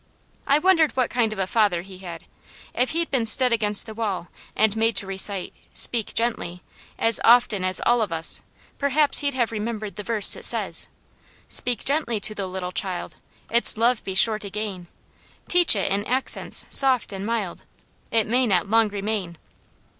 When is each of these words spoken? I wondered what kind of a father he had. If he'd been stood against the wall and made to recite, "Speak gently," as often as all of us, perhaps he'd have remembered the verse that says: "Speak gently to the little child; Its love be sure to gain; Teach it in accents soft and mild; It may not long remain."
I 0.47 0.57
wondered 0.57 0.93
what 0.97 1.11
kind 1.11 1.31
of 1.31 1.37
a 1.37 1.45
father 1.45 1.83
he 1.83 1.99
had. 1.99 2.23
If 2.73 2.89
he'd 2.89 3.11
been 3.11 3.27
stood 3.27 3.53
against 3.53 3.85
the 3.85 3.93
wall 3.93 4.29
and 4.55 4.75
made 4.75 4.95
to 4.95 5.05
recite, 5.05 5.53
"Speak 5.75 6.15
gently," 6.15 6.63
as 6.97 7.19
often 7.23 7.63
as 7.63 7.79
all 7.85 8.01
of 8.01 8.11
us, 8.11 8.41
perhaps 8.79 9.19
he'd 9.19 9.35
have 9.35 9.51
remembered 9.51 9.97
the 9.97 10.01
verse 10.01 10.33
that 10.33 10.43
says: 10.43 10.87
"Speak 11.47 11.85
gently 11.85 12.19
to 12.19 12.33
the 12.33 12.47
little 12.47 12.71
child; 12.71 13.17
Its 13.51 13.77
love 13.77 14.03
be 14.03 14.15
sure 14.15 14.39
to 14.39 14.49
gain; 14.49 14.87
Teach 15.47 15.75
it 15.75 15.91
in 15.91 16.03
accents 16.07 16.65
soft 16.71 17.13
and 17.13 17.23
mild; 17.23 17.63
It 18.09 18.25
may 18.25 18.47
not 18.47 18.67
long 18.67 18.87
remain." 18.87 19.37